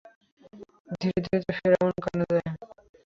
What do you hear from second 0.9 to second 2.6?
ধীরে ধীরে তা ফিরআউনের কানে যায়।